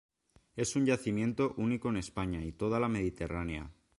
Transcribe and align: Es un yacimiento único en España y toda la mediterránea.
Es 0.55 0.75
un 0.75 0.87
yacimiento 0.87 1.53
único 1.57 1.89
en 1.89 1.97
España 1.97 2.43
y 2.43 2.53
toda 2.53 2.79
la 2.79 2.89
mediterránea. 2.89 3.71